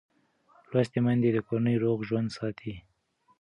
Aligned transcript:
لوستې 0.71 0.99
میندې 1.05 1.29
د 1.33 1.37
کورنۍ 1.47 1.75
روغ 1.83 1.97
ژوند 2.07 2.29
ساتي. 2.37 2.73